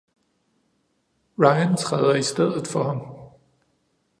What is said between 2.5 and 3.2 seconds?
for ham.